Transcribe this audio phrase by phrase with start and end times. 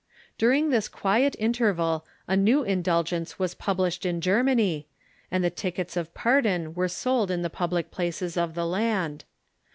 [0.39, 4.87] During this quiet in terval a new indulgence was published in Germany,
[5.29, 9.25] and the tickets of pardon were sold in the public places of the land.